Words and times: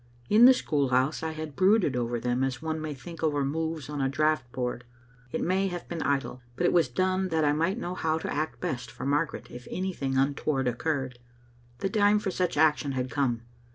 In 0.31 0.45
the 0.45 0.53
school 0.55 0.89
house 0.89 1.21
I 1.21 1.33
had 1.33 1.55
brooded 1.55 1.95
over 1.95 2.19
them 2.19 2.43
as 2.43 2.59
one 2.59 2.81
may 2.81 2.95
think 2.95 3.21
over 3.21 3.45
moves 3.45 3.87
on 3.87 4.01
a 4.01 4.09
draught 4.09 4.51
board. 4.51 4.83
It 5.31 5.43
may 5.43 5.67
have 5.67 5.87
been 5.87 6.01
idle, 6.01 6.41
but 6.55 6.65
it 6.65 6.73
was 6.73 6.87
done 6.89 7.27
that 7.27 7.45
I 7.45 7.53
might 7.53 7.77
know 7.77 7.93
how 7.93 8.17
to 8.17 8.33
act 8.33 8.59
best 8.59 8.89
for 8.89 9.05
Margaret 9.05 9.51
if 9.51 9.67
any 9.69 9.93
thing 9.93 10.17
untoward 10.17 10.67
occurred. 10.67 11.19
The 11.81 11.89
time 11.91 12.17
for 12.17 12.31
such 12.31 12.57
action 12.57 12.93
had 12.93 13.11
come. 13.11 13.43